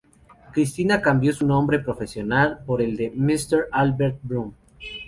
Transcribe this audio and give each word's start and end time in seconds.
Christina 0.51 0.99
cambió 0.99 1.31
su 1.31 1.45
nombre 1.45 1.77
profesional 1.77 2.61
por 2.65 2.81
el 2.81 2.97
de 2.97 3.11
Mrs 3.11 3.65
Albert 3.71 4.17
Broom. 4.23 4.51